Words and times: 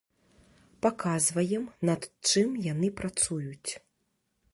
Паказваем, 0.85 1.67
над 1.89 2.01
чым 2.31 2.49
яны 2.73 2.87
працуюць. 3.03 3.71